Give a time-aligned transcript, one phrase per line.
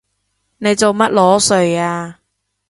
[0.57, 2.17] 你做乜裸睡啊？